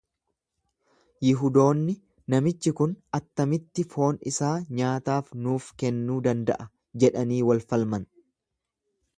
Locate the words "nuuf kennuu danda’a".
5.49-6.69